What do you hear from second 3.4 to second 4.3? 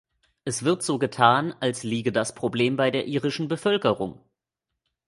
Bevölkerung.